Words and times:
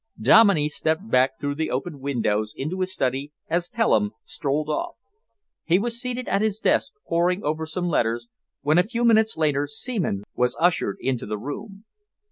Dominey 0.19 0.67
stepped 0.67 1.11
back 1.11 1.39
through 1.39 1.53
the 1.53 1.69
open 1.69 1.99
windows 1.99 2.55
into 2.57 2.79
his 2.79 2.91
study 2.91 3.31
as 3.47 3.67
Pelham 3.67 4.13
strolled 4.23 4.67
off. 4.67 4.95
He 5.63 5.77
was 5.77 6.01
seated 6.01 6.27
at 6.27 6.41
his 6.41 6.57
desk, 6.57 6.93
poring 7.07 7.43
over 7.43 7.67
some 7.67 7.85
letters, 7.87 8.27
when 8.61 8.79
a 8.79 8.83
few 8.83 9.05
minutes 9.05 9.37
later 9.37 9.67
Seaman 9.67 10.23
was 10.33 10.57
ushered 10.59 10.97
into 11.01 11.27
the 11.27 11.37
room. 11.37 11.85